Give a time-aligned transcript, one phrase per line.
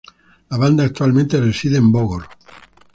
[0.49, 2.27] La banda actualmente reside en Bogor.